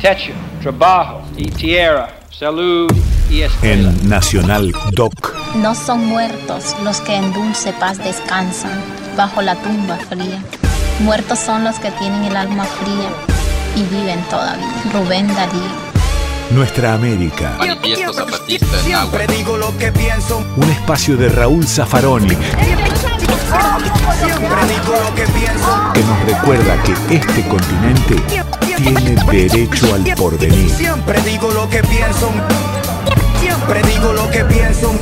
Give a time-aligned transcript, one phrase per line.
[0.00, 0.32] techo,
[0.62, 2.90] trabajo y tierra, salud
[3.30, 3.90] y escuela.
[3.90, 5.34] En Nacional Doc.
[5.56, 8.78] No son muertos los que en dulce paz descansan
[9.16, 10.42] bajo la tumba fría.
[11.00, 13.10] Muertos son los que tienen el alma fría
[13.74, 14.66] y viven todavía.
[14.92, 15.86] Rubén Darío.
[16.50, 17.56] Nuestra América.
[17.58, 19.10] Manifiesto Zapatista en agua.
[19.18, 20.44] Siempre digo lo que pienso.
[20.56, 22.36] Un espacio de Raúl Zaffaroni
[23.26, 25.92] Siempre digo lo que pienso.
[25.94, 28.22] que nos recuerda que este continente
[28.76, 30.70] tiene derecho al porvenir.
[30.70, 32.30] Siempre digo lo que pienso.
[33.40, 34.92] Siempre digo lo que pienso.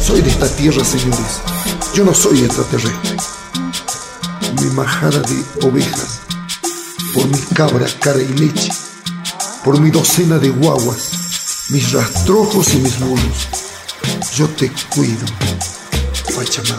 [0.00, 1.42] Soy de esta tierra, señores.
[1.94, 3.16] Yo no soy extraterrestre.
[4.62, 6.20] Mi majada de ovejas,
[7.16, 8.70] por mi cabra, cara y leche,
[9.64, 13.48] por mi docena de guaguas, mis rastrojos y mis mulos.
[14.34, 15.24] Yo te cuido,
[16.36, 16.76] Pachamama.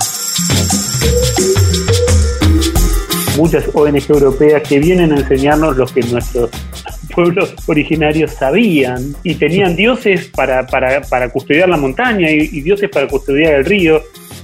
[3.36, 6.52] muchas ONG europeas que vienen a enseñarnos lo que nuestros
[7.16, 12.92] pueblos originarios sabían y tenían dioses para, para, para custodiar la montaña y, y dioses
[12.92, 14.04] para custodiar el río.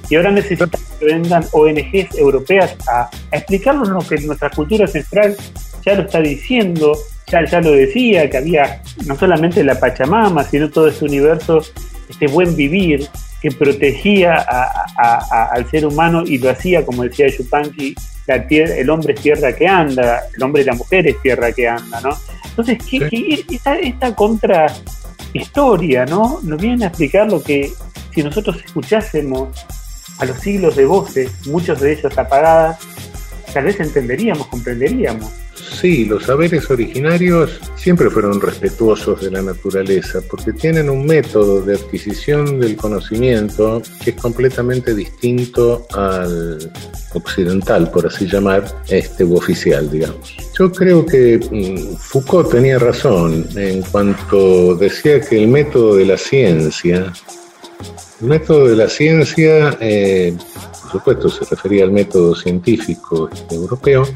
[0.09, 5.38] Y ahora necesitan que vengan ONGs europeas a, a explicarnos lo que nuestra cultura ancestral
[5.86, 10.70] ya lo está diciendo, ya, ya lo decía, que había no solamente la Pachamama, sino
[10.70, 11.62] todo este universo,
[12.09, 13.08] este buen vivir
[13.42, 17.94] que protegía a- a- a- al ser humano y lo hacía, como decía Yupanqui,
[18.28, 21.52] la tier- el hombre es tierra que anda, el hombre y la mujer es tierra
[21.52, 22.18] que anda, ¿no?
[22.45, 24.68] Entonces, ¿qué, qué- esta, esta contra
[25.34, 26.40] historia, ¿no?
[26.44, 27.72] Nos viene a explicar lo que
[28.14, 29.50] si nosotros escuchásemos
[30.20, 32.78] a los siglos de voces, muchos de ellos apagadas,
[33.53, 35.30] tal vez entenderíamos, comprenderíamos.
[35.56, 41.76] Sí, los saberes originarios siempre fueron respetuosos de la naturaleza porque tienen un método de
[41.76, 46.72] adquisición del conocimiento que es completamente distinto al
[47.14, 50.36] occidental, por así llamar, este u oficial, digamos.
[50.58, 56.18] Yo creo que mm, Foucault tenía razón en cuanto decía que el método de la
[56.18, 57.13] ciencia,
[58.22, 60.36] el método de la ciencia, eh,
[60.81, 64.08] por supuesto, se refería al método científico este, europeo,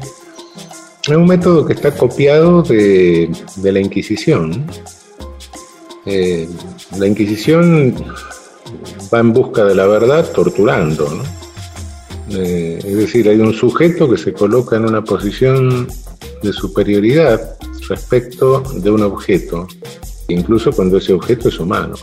[1.14, 3.30] es un método que está copiado de,
[3.62, 4.66] la Inquisición.
[6.04, 6.48] Eh,
[6.98, 7.94] la Inquisición
[9.12, 11.22] va en busca de la verdad torturando, ¿no?
[12.30, 15.88] Eh, es decir, hay un sujeto que se coloca en una posición
[16.42, 17.56] de superioridad
[17.88, 19.66] respecto de un objeto,
[20.28, 21.94] incluso cuando ese objeto es humano.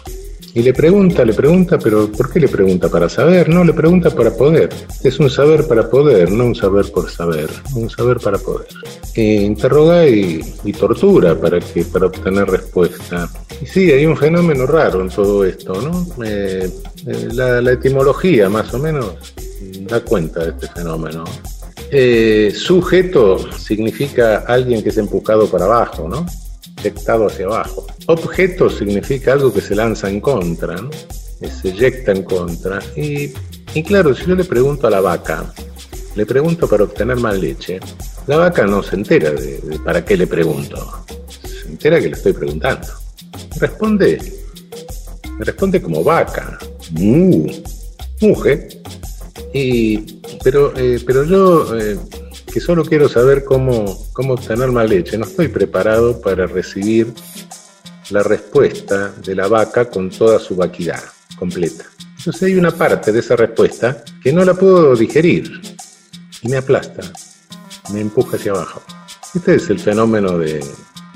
[0.55, 2.87] Y le pregunta, le pregunta, pero ¿por qué le pregunta?
[2.87, 3.49] ¿Para saber?
[3.49, 4.69] No, le pregunta para poder.
[5.03, 8.69] Es un saber para poder, no un saber por saber, un saber para poder.
[9.13, 10.39] E interroga y,
[10.79, 13.29] tortura para, que, para obtener respuesta.
[13.61, 16.07] Y sí, hay un fenómeno raro en todo esto, ¿no?
[16.25, 16.71] Eh,
[17.05, 19.13] eh, la, etimología, más o menos,
[19.81, 21.25] da cuenta de este fenómeno.
[21.91, 26.25] Eh, sujeto significa alguien que es empujado para abajo, ¿no?
[26.81, 27.85] Eyectado hacia abajo.
[28.07, 30.75] Objeto significa algo que se lanza en contra.
[31.39, 32.79] Que se eyecta en contra.
[32.95, 33.33] Y,
[33.83, 35.51] claro, si yo le pregunto a la vaca,
[36.15, 37.79] le pregunto para obtener más leche,
[38.27, 41.03] la vaca no se entera de, para qué le pregunto.
[41.41, 42.87] Se entera que le estoy preguntando.
[43.59, 44.19] Responde.
[45.39, 46.57] Responde como vaca.
[46.91, 47.47] Mu.
[48.21, 48.67] Mujer.
[49.53, 51.97] Y, pero, eh, pero yo, eh,
[52.53, 57.13] que solo quiero saber cómo, cómo obtener más leche, no estoy preparado para recibir
[58.09, 61.03] la respuesta de la vaca con toda su vaquidad
[61.37, 61.85] completa.
[62.17, 65.61] Entonces hay una parte de esa respuesta que no la puedo digerir
[66.41, 67.01] y me aplasta,
[67.93, 68.81] me empuja hacia abajo.
[69.33, 70.63] Este es el fenómeno de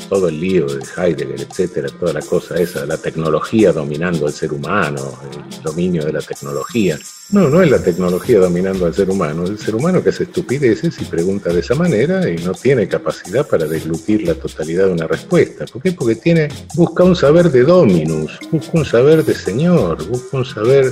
[0.09, 4.51] todo el lío de Heidegger, etcétera, toda la cosa esa, la tecnología dominando al ser
[4.51, 6.99] humano, el dominio de la tecnología.
[7.31, 10.23] No, no es la tecnología dominando al ser humano, es el ser humano que hace
[10.23, 14.93] estupideces y pregunta de esa manera y no tiene capacidad para deglutir la totalidad de
[14.93, 15.65] una respuesta.
[15.65, 15.91] ¿Por qué?
[15.91, 20.91] Porque tiene, busca un saber de dominus, busca un saber de señor, busca un saber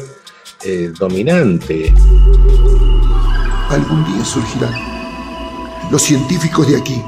[0.64, 1.92] eh, dominante.
[3.70, 4.98] Algún día surgirán
[5.92, 7.02] los científicos de aquí,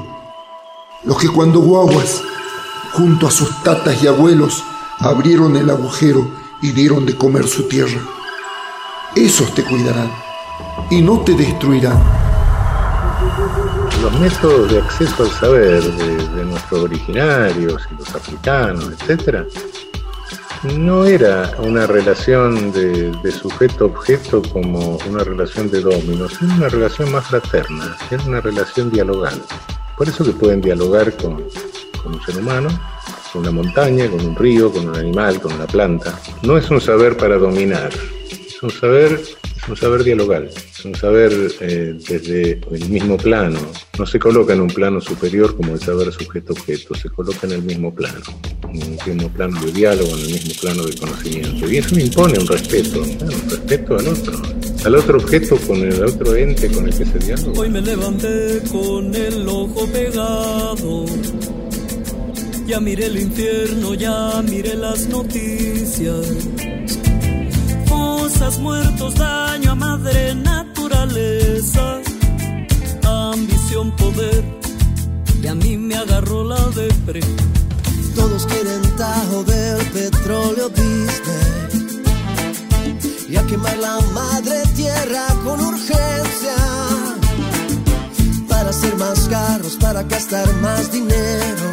[1.04, 2.22] los que cuando guaguas,
[2.92, 4.62] junto a sus tatas y abuelos,
[4.98, 6.30] abrieron el agujero
[6.60, 8.00] y dieron de comer su tierra.
[9.14, 10.10] Esos te cuidarán
[10.90, 11.98] y no te destruirán.
[14.02, 19.46] Los métodos de acceso al saber de, nuestros originarios y los africanos, etcétera,
[20.76, 27.12] no era una relación de, de sujeto-objeto como una relación de dominos, era una relación
[27.12, 29.54] más fraterna, era una relación dialogante.
[30.00, 31.44] Por eso que pueden dialogar con,
[32.02, 32.70] con un ser humano
[33.34, 36.18] con una montaña, con un río, con un animal, con una planta.
[36.42, 37.90] No es un saber para dominar,
[38.30, 39.20] es un saber
[39.62, 41.30] es un saber dialogal, es un saber
[41.60, 43.58] eh, desde el mismo plano.
[43.98, 47.62] No se coloca en un plano superior como el saber sujeto-objeto, se coloca en el
[47.62, 48.20] mismo plano,
[48.72, 51.70] en el mismo plano de diálogo, en el mismo plano de conocimiento.
[51.70, 54.40] Y eso impone un respeto, un respeto al otro,
[54.84, 57.60] al otro objeto con el otro ente con el que se dialoga.
[57.60, 61.06] Hoy me levanté con el ojo pegado.
[62.66, 66.26] Ya miré el infierno, ya miré las noticias
[68.58, 72.00] muertos, daño a madre naturaleza,
[73.04, 74.44] ambición, poder,
[75.42, 77.20] y a mí me agarró la depre.
[78.14, 80.72] Todos quieren tajo del petróleo a
[83.50, 86.56] quemar la madre tierra con urgencia.
[88.48, 91.66] Para hacer más carros, para gastar más dinero.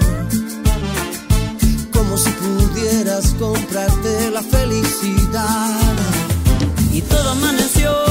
[1.93, 5.79] Como si pudieras comprarte la felicidad.
[6.91, 8.06] Y todo amaneció